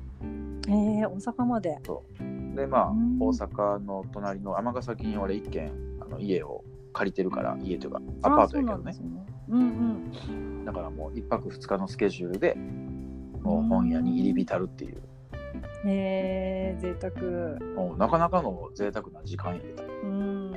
[0.69, 1.79] ええ大阪まで。
[2.55, 9.25] でまあ、うん大阪の隣の尼崎に俺一軒あの家を借りてるから家というかアあパートやけどねそうなん。
[9.49, 10.65] うんうん。
[10.65, 12.55] だからもう一泊二日のスケジュールで
[13.43, 15.03] もう本屋に入り浸るっていう、
[15.85, 17.15] ええ贅沢。
[17.77, 20.51] もうなかなかの贅沢な時間やでうん。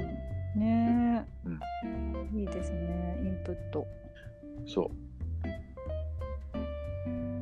[0.56, 1.26] ね
[2.34, 2.38] え。
[2.40, 3.20] いいですね。
[3.24, 3.86] インプット。
[4.66, 4.86] そう
[6.58, 6.60] う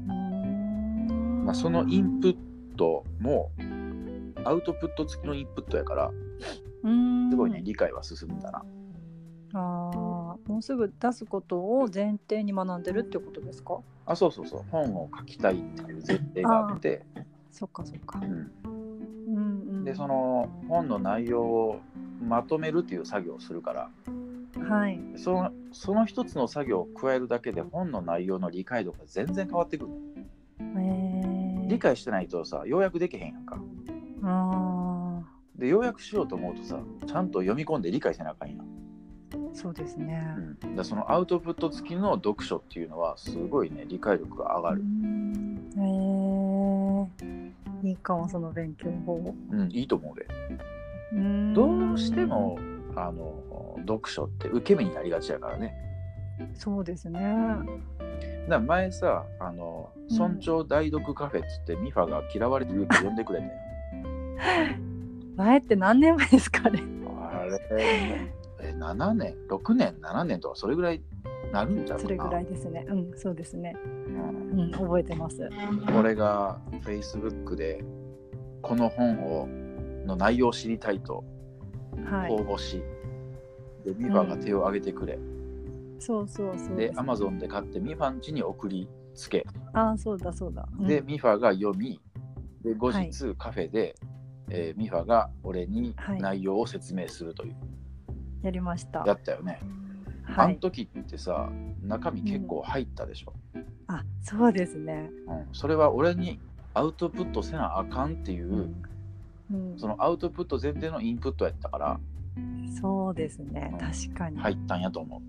[0.07, 2.37] ーんまあ、そのインプッ
[2.75, 3.51] トも
[4.43, 6.11] アウトプット付きのインプットやから
[7.31, 8.63] すごいね理解は進んだな。
[9.53, 13.79] ああもうすぐ出すことを前提に学んでるってことですか？
[14.05, 14.63] あそうそうそう。
[14.69, 17.03] 本を書きたいっていう前提があって
[17.51, 18.19] そっかそっか。
[18.19, 18.51] うん。
[18.63, 21.79] うんうん、でその本の内容を
[22.21, 23.89] まとめるっていう作業をするから
[24.61, 24.99] はい。
[25.15, 30.14] そのその一つの作業を加えるだけで本の内容の理解度が全然変わってくるえー、
[31.67, 33.57] 理解してないとさ要約できへんやんか。
[34.23, 35.21] あ
[35.55, 38.63] で要約しようと思うとさちゃんと読み込んで理解せなあかんやん、あ
[39.53, 40.25] そうですね。
[40.63, 44.83] うん、だそのアウトプット付きの読書っていうのはすごいね理解力が上がる、
[45.77, 47.07] えー、
[47.83, 49.33] いいかもその勉強法。
[49.51, 50.27] うん、いいと思うで。
[51.13, 52.59] うどうしても
[52.95, 55.73] あの読書って受け身になりがちやからね。
[56.53, 57.19] そうですね。
[57.19, 57.65] だか
[58.47, 63.51] ら前さあのうん村長代読カフェっつってミファが嫌われてるって呼んでくれてん
[65.35, 66.81] 前って何年前ですかね。
[67.31, 68.31] あれ
[68.61, 71.01] え7年？6年？7年とかそれぐらい
[71.51, 72.85] なるんじゃなそれぐらいですね。
[72.87, 73.75] うん、そうですね。
[74.07, 75.49] うんうん、覚えてます。
[75.97, 77.83] 俺が Facebook で
[78.61, 79.47] この本を
[80.05, 81.23] の内容を知りたいと
[82.09, 82.39] はい応。
[82.39, 82.83] 募し、
[83.83, 85.17] でミファが手を挙げてくれ、
[85.99, 90.67] そうそうそうで Amazon で買ってミファん家に送りつけ、ああ、そうだそうだ。
[90.79, 91.99] うんでミファが読み
[92.63, 93.95] で後はい日カフェで、
[94.49, 97.55] えーミファが俺にはい内容を説明するという、
[98.43, 99.03] やりました。
[99.05, 99.59] やったよね、
[100.27, 100.55] あはい。
[100.55, 101.49] の時ってさ
[101.81, 103.33] 中身結構入ったでしょ、
[103.87, 105.09] あ、そうですね。
[105.27, 106.39] うんそれは俺に
[106.73, 108.83] アウトプットせなあかんっていう、うん。
[109.71, 111.99] うんそのアウトプット前提のインプットやったから
[112.81, 113.79] そうですねうん。
[113.79, 114.37] 確かに。
[114.39, 115.21] 入ったんやと思う。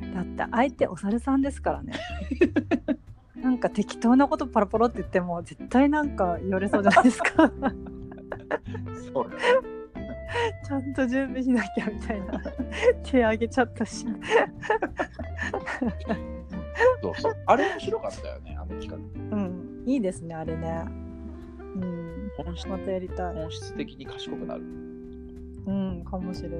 [0.00, 1.94] だって相手お猿さんですからね。
[3.36, 7.52] なんか適当なことパラパラって言っても絶対なんか言われそうじゃないですか。
[9.12, 9.36] そうだ
[10.66, 12.40] ちゃんと準備しなきゃみたいな。
[13.02, 14.06] 手挙げちゃったし。
[17.02, 17.36] そうそう。
[17.46, 18.96] あれ面白かったよね、あの企画。
[19.36, 19.84] うん。
[19.86, 20.84] いいですね、あれね。
[21.58, 22.30] うん。
[22.36, 23.34] 本質またやりたい。
[23.34, 24.62] 本質的に賢くなる。
[25.66, 26.56] うん、かもしれない。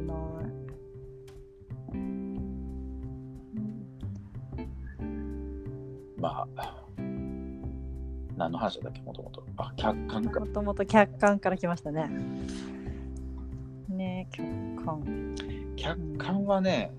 [6.24, 6.70] まあ、
[8.38, 9.44] 何の話だっけ、もともと。
[9.58, 10.46] あ、客観かも。
[10.46, 12.08] ともと客観から来ましたね。
[13.90, 14.48] ね客
[14.86, 15.34] 観。
[15.76, 16.94] 客観はね、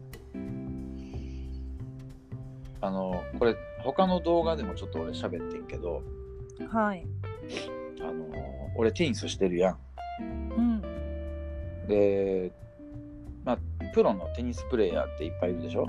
[2.81, 6.03] あの、これ、他の動画でもちょっと俺喋ってんけど、
[6.69, 7.03] はい。
[8.01, 8.27] あの、
[8.77, 9.77] 俺テニスしてるやん。
[10.55, 10.81] うん。
[11.87, 12.51] で、
[13.43, 13.57] まあ、
[13.91, 15.87] プロのテニスプレーヤーっていっぱいいるでしょ、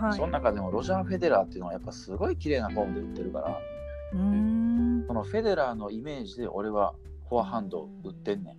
[0.00, 0.12] はい。
[0.14, 3.60] その中でもロジャー・フェデラーっていうのはやっぱすごい綺麗なフォームで打ってるから、
[4.12, 5.04] うーん。
[5.06, 6.94] そのフェデラーのイメージで俺は
[7.28, 8.56] フォアハンドを打ってんねん。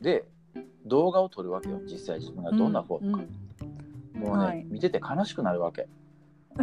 [0.00, 0.24] で、
[0.86, 3.24] 動画を撮るわけよ、実際自分がどんなフォームか。
[4.14, 5.88] もうね、はい見てて悲しくなるわけ。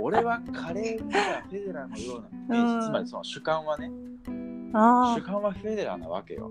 [0.00, 3.90] 俺は華麗なフェデラーのようなイメージ、うんつまりその主観はね、
[4.74, 6.50] あ主観はフェデラーなわけよ。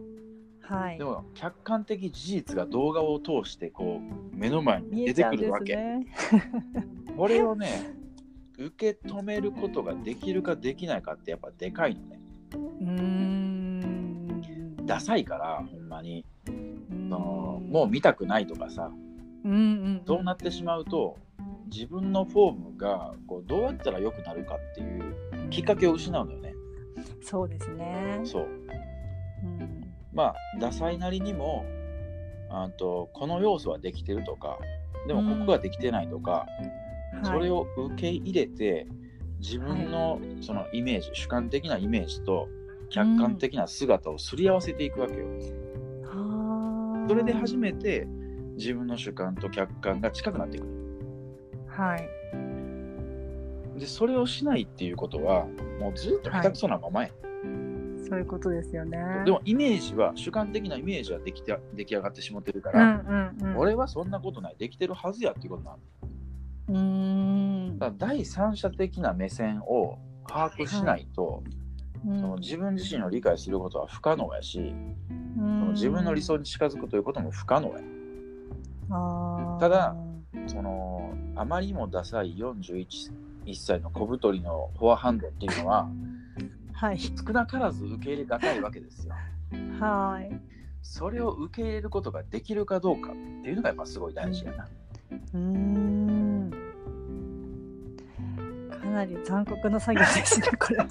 [0.70, 0.76] あ。
[0.76, 1.04] はいで。
[1.04, 5.76] も客観的事実が動画を通してこう目の前に見出てくるわけ。
[5.76, 6.08] ね。
[7.16, 7.94] これをね、
[8.58, 12.20] 受け止めることができるかできないかってやっぱでかいのね。
[12.54, 14.86] うーん。
[14.86, 16.26] ダサいから、ほんまに。
[16.48, 16.68] うん
[17.10, 18.92] そのもう見たくないとかさ、
[19.44, 20.02] うんうん。
[20.06, 21.18] そうなってしまうと、
[21.72, 26.54] 自分のフォームがこうどうやったら良くなるかっていうきっかけを失うのよね。
[27.22, 28.22] そうですね。
[28.24, 28.48] そう。
[30.24, 30.26] うん。
[30.26, 31.66] まあ、ダサいなりにも、
[32.50, 34.58] あとこの要素はできてるとか、
[35.08, 36.46] でもここができてないとか、
[37.24, 37.68] それを。
[37.78, 38.88] を受け入れて
[39.40, 42.50] 自分のそのイメージ、主観的なイメージと
[42.90, 45.26] 客観的な姿をすり合わせていくわけよ。
[46.04, 47.08] はあ。
[47.08, 48.08] それで初めて
[48.56, 50.70] 自分の主観と客観が近くなってくる。
[51.68, 52.10] はい。
[53.80, 55.46] でそれをしないっていうことは
[55.80, 57.10] もうずっと下手くそなままや、
[58.10, 58.98] そういうことですよね。
[59.26, 63.58] でもイメージは主観的なイメージはできて出来上がってしまってるかうんら、うんうん。
[63.58, 65.78] 俺はそんなことないできてるはずやっていうことなの
[66.70, 67.80] うーん。
[67.80, 71.58] だ第三者的な目線を把握しないと、うん
[72.04, 74.74] その自分自身を理解することは不可能やし、
[75.36, 79.60] そその自分の理想に近づくということも不可能や。
[79.60, 79.96] ただ
[80.46, 82.86] そのあまりにもダサい41
[83.56, 85.90] 歳の小太りのフォアハンドっていうのは
[86.78, 89.16] はい少なからず受け入れがたいわけですよ。
[89.80, 90.40] はい
[90.84, 93.14] それを受け入れることができるかどうかっ
[93.44, 94.68] ていうのがやっぱすごい大事やな。
[95.34, 96.52] うーん
[98.70, 100.88] かなり残酷な作業ですね これ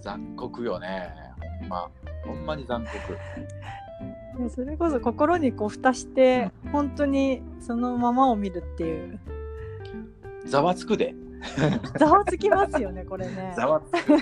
[0.00, 1.12] 残酷よね。
[1.60, 1.90] ほんま。
[2.24, 2.94] ほんまに残酷
[4.42, 9.20] でそれこそ心にこう蓋して、本当にそのままを見るっていう
[10.46, 11.14] ざわつくで
[11.98, 13.52] ざわつきますよねこれね。
[13.56, 14.14] ざわつく。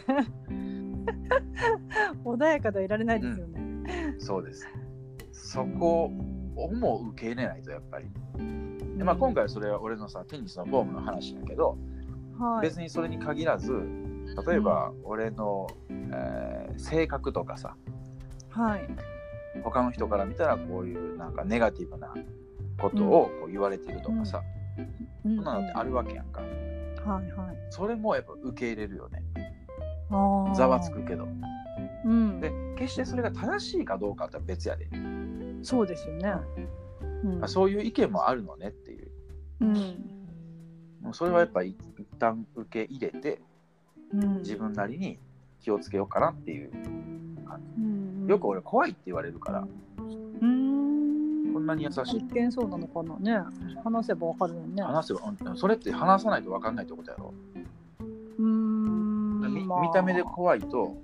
[2.24, 3.85] 穏やかではいられないですよね、
[4.18, 4.68] そうです。
[5.32, 6.11] そこ
[6.56, 8.06] をも受け入れないとやっぱり。
[8.96, 11.76] で、まあ、今回はそれは俺のさテニスのフォームの話だけど、
[12.38, 13.72] はい、別にそれに限らず
[14.46, 17.76] 例えば俺の、えー性格とかさ
[18.50, 18.88] はい。
[19.62, 22.14] 他の人から見たらこういうなんかネガティブな
[22.78, 24.42] ことをこう言われてるとかさ、
[25.24, 25.37] うん。
[25.37, 26.40] そんなのってあるわけやんか
[27.04, 27.56] はいはい。
[27.70, 29.22] それもやっぱ受け入れるよね。
[30.54, 31.26] ざわつくけど。
[32.04, 32.40] うん。
[32.40, 34.88] で決してそれが正しいかどうかって別やで、
[35.62, 36.34] そうですよね。
[37.24, 37.44] うん。
[37.44, 39.10] あそういう意見もあるのねっていう。
[39.60, 41.12] うん。
[41.12, 43.40] それはやっぱり一旦受け入れて
[44.12, 44.38] うん。
[44.38, 45.18] 自分なりに
[45.60, 46.70] 気をつけようかなっていう
[47.78, 48.26] うん。
[48.28, 49.66] よく俺怖いって言われるから。
[50.40, 50.81] うん
[51.52, 52.18] こんなに優しい。
[52.18, 53.44] 一見そうなのかなね。
[53.84, 54.82] 話せばわかるのにね。
[54.82, 57.34] 話せばうんそれって話さないと分かんないってことやろ、
[58.38, 59.82] うーんみまあ。
[59.82, 60.96] 見た目で怖いと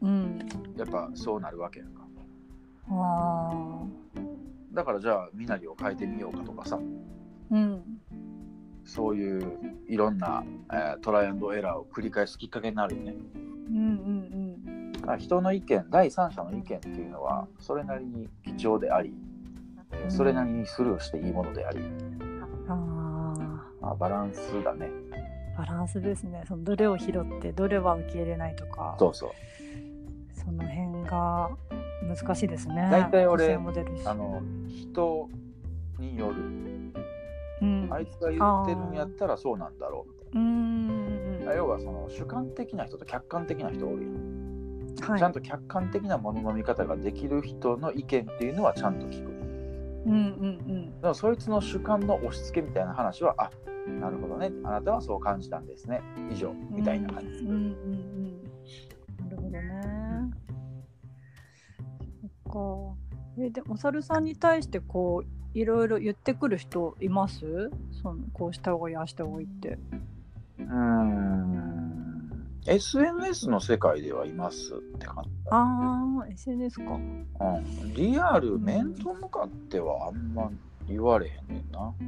[0.00, 0.38] うん。
[0.76, 2.02] やっぱそうなるわけやんか。
[2.90, 3.82] あ
[4.72, 6.76] だからじゃあ身なりを変えてみようかとかさ。
[6.76, 6.80] ー
[7.50, 7.82] うん。
[8.84, 10.42] そういういろんな、
[10.72, 13.14] えートライアンドエラーを繰り返すきっかけになるよね。
[13.70, 14.92] うんうん。
[14.92, 19.14] だから人の意見第三者の意見っていうのはそれなりに貴重であり、
[19.92, 22.18] えーそれなりにスルーしていいものであり、うん
[22.68, 24.90] あまあ、バランスだね。
[25.54, 26.44] ーバランスですね。
[26.46, 28.96] そのどれを拾ってどれは受け入れないとか。
[28.98, 29.30] そうそう。
[30.34, 31.50] その辺が
[32.02, 32.88] 難しいですね。
[32.90, 33.58] 大体俺あ
[34.14, 35.28] の人
[35.98, 36.42] による。
[37.62, 37.88] うん。
[37.90, 40.38] あいつが言ってるんやったらそうなんだろう。
[40.38, 45.18] みたいな要はその主観的な人と客観的な人おるやん、はい。
[45.18, 49.31] ちゃんと客観的なものの見方ができる人の意見っていうのはちゃんと聞く
[50.06, 53.50] うんうんでもそいつの主観の押し付けみたいな話はあ
[53.88, 54.52] なるほどね。
[54.64, 56.00] あなたはそう感じたんですね。
[56.30, 56.50] 以上。
[56.50, 58.42] うんみたいな感じ、うんうんうん。
[58.42, 60.30] なるほどね。
[62.20, 63.42] そっか。
[63.44, 67.70] えでお猿さんに対してこういろいろ言ってくる人います？
[68.02, 69.78] そのこうした方がいいああした方がいいって。
[70.58, 71.71] うーん
[72.66, 76.92] SNS の世界ではいますって感じ、ああ SNS か。
[76.94, 80.50] うん、リアル面と向かってはあんま
[80.88, 82.06] 言われへんねんな、うん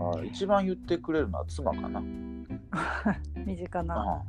[0.00, 2.46] うんあ一番言ってくれるのは妻かな、う ん
[3.44, 4.22] 身近な、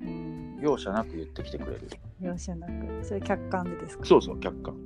[0.00, 0.56] ううん。
[0.58, 1.88] ん、容赦なく言ってきてくれる。
[2.20, 3.02] 容赦なく。
[3.04, 4.04] それ客観でですか？
[4.04, 4.76] そうそう客観。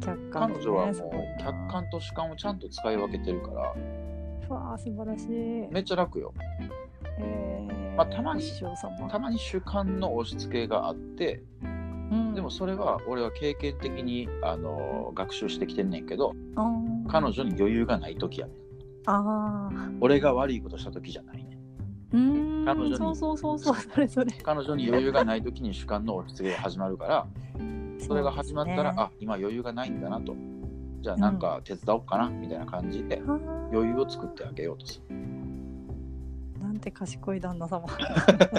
[0.00, 0.92] 客観で、ね、彼女はもう
[1.38, 3.60] な客観と主観をちゃんと使い分けてるから。
[4.48, 5.68] わあ素晴らしい。
[5.70, 6.32] めっちゃ楽よ。
[6.60, 6.70] えー、
[7.96, 8.42] まあたまに
[9.10, 11.66] たまに主観の押し付けがあってう
[12.16, 12.34] ん。
[12.34, 17.10] でもそれは俺は経験的にあの学習してきてんねんけどあー。
[17.10, 18.56] 彼女に余裕がない時やねん。
[19.06, 19.98] あー。
[20.00, 22.64] 俺が悪いことした時じゃないねん。
[22.64, 24.32] 彼女にそうそうそうそうそれそれ。
[24.42, 27.26] 彼女に余裕がない時に主観の押し付けが始まるから
[27.98, 30.34] それが始まったら、あ今余裕がないんだなと。
[31.00, 33.20] じゃあなんか手伝おうかなみたいな感じで
[33.72, 35.16] 余裕を作ってあげようとする
[36.84, 37.86] て賢い旦那様。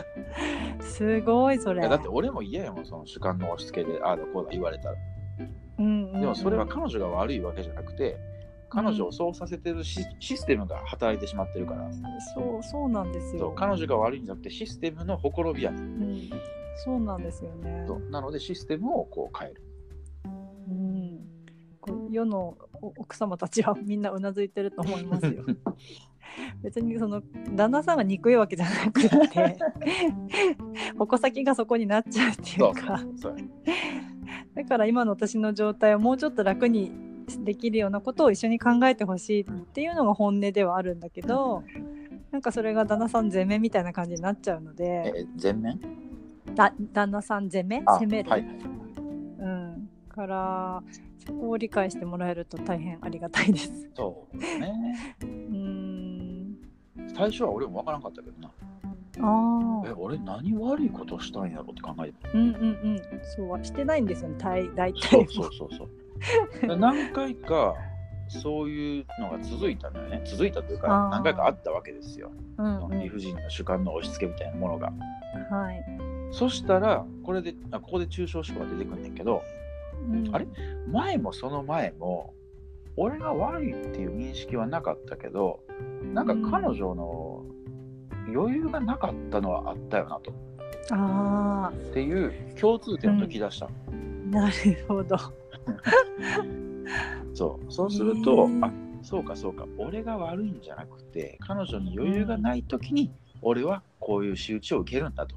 [0.82, 1.88] すごいそれ。
[1.88, 4.96] だって俺も嫌やもんその主観の押し付けでああだこうだ言われたら。
[5.80, 6.22] うんうんうん。
[6.22, 8.18] でもそれは彼女が悪いわけじゃなくて
[8.70, 11.92] 彼女をそうさせてるシシステムが働いてしまってるから。
[12.34, 13.54] そうそうなんですよ。
[13.56, 15.72] 彼女が悪いんじゃなくてシステムのほころびや。
[15.72, 16.30] ねんうん、
[16.78, 17.86] そうなんですよね。
[18.10, 19.62] なのでシステムをこう変える。
[21.88, 25.44] うん、世のお奥様たちはみんなうなずいてると思いますよ
[26.64, 27.22] 別にその
[27.56, 29.10] 旦那さんが憎いわけじゃなくて
[30.98, 33.04] 矛先がそこになっちゃうっていそううか。
[33.16, 33.36] そう
[34.56, 36.92] だから今の私の状態をもうちょっと楽に
[37.44, 41.64] できるようなことを一緒に考えてほしいっていうのが本音ではあるんだけど
[42.32, 45.14] なんかそれが旦那さん攻めみたいな感じになっちゃうので。
[45.16, 45.80] え全面？
[46.54, 47.84] だ旦那さん攻め？
[47.86, 50.84] あ攻める、はいうん、から
[51.26, 53.90] そこを理解してもらえると大変ありがたいです。
[53.96, 54.74] そうですね。
[55.22, 56.05] うーん
[57.16, 58.52] 最初は俺も分からんかったけどな。
[59.18, 62.58] ああえ俺何悪いことしたんやろって考えてうんうんう
[62.96, 63.02] ん。
[63.24, 64.36] そうはしてないんですよね。
[64.38, 65.02] 大大体。
[65.08, 66.68] そうそうそうそう。
[66.68, 67.76] で 何回か
[68.28, 70.22] そういうのが続いたのよね。
[70.26, 71.10] 続いたというあかー。
[71.12, 72.32] 何回かあったわけですよ。
[72.58, 73.00] うんうん。
[73.00, 74.92] 理不尽な主観の押し付けみたいなものが。
[75.50, 75.86] はい、
[76.32, 79.44] そしたらこれであここで抽象思考が出てくんねんけど
[80.10, 80.30] うん。
[80.36, 80.48] あれ？
[80.92, 82.34] 前もその前も
[82.98, 85.60] 俺が悪いっていう認識はなかったけど
[86.14, 87.44] なんか彼女の
[88.28, 90.34] 余裕がなかったのはあったよなと。
[90.92, 93.70] あっていう共通点を抜き出した、あ
[94.30, 95.18] なるほど。
[97.34, 97.74] そう。
[97.74, 98.72] そうすると、あ
[99.02, 99.66] そうかそうか。
[99.78, 105.36] 俺が悪いんじゃなくて彼女に余裕がない時に俺はこういう仕打ちを受けるんだと。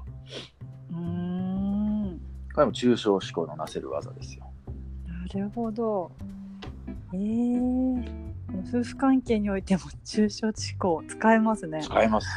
[0.91, 2.19] うーん。
[2.53, 4.45] これも抽象思考のなせる技ですよ。
[5.07, 6.11] なるほど。
[7.11, 8.03] えー、
[8.69, 11.81] 夫婦関係においても抽象思考使えますね。
[11.81, 12.29] 使えます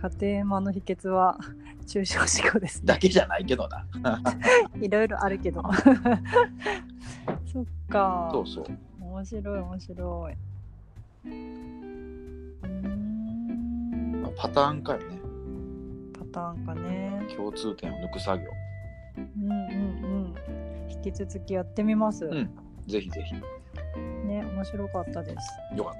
[0.00, 1.38] 家庭円満の秘訣は
[1.86, 2.86] 抽象思考ですね。
[2.86, 3.84] だけじゃないけどな
[4.80, 5.62] いろいろあるけど。
[7.52, 8.28] そっか。
[8.32, 8.66] そうそう
[9.00, 10.34] 面白い面白い。
[14.36, 15.18] パターン化よね
[16.16, 17.26] パターンかね。
[17.36, 18.50] 共通点を抜く作業
[19.16, 20.07] うんうんうん。
[21.08, 22.26] 引き続きやってみます。
[22.26, 22.50] ん。
[22.86, 23.34] ぜひぜひ。
[24.26, 25.76] ね面白かったです。
[25.76, 25.94] よかっ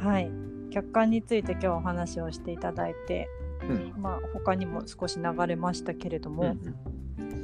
[0.00, 0.08] た。
[0.08, 0.30] はい。
[0.70, 3.28] 客観について今日お話をしていただいて、
[3.62, 3.94] うん。
[4.00, 6.96] まあ他にも少し流れましたけれども、うんうん。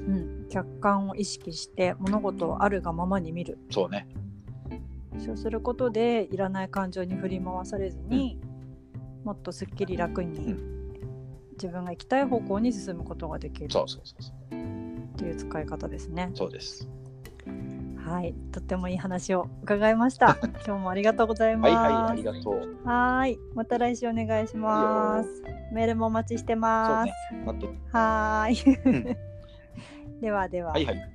[0.02, 3.58] うん、客観を意識して物事をあるがままに見る。
[3.70, 4.08] そうね。
[5.18, 8.40] そうすることでいらない感情に振り回されずに、
[9.24, 10.56] もっとすっきり楽に、う
[11.52, 13.70] 自分が行きたい方向に進むことができる。
[13.70, 14.41] そうそうそうそう
[15.12, 16.30] っていう使い方ですね。
[16.34, 16.88] そうです
[18.04, 20.36] はい、とってもいい話を伺いました。
[20.66, 21.74] 今日もありがとうございます。
[21.74, 22.54] はいはいありがとう
[22.84, 25.42] はーい、また来週お願いします。
[25.72, 27.06] メールもお待ちしてます。
[27.06, 27.12] ね
[27.92, 28.76] はーい。
[28.84, 29.16] うん
[30.20, 30.72] ではでは。
[30.72, 31.11] はいはい